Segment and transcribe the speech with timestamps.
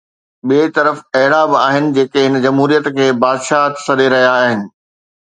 [0.47, 4.59] ٻئي طرف اهڙا به آهن جيڪي هن جمهوريت کي بادشاهت سڏي رهيا آهن.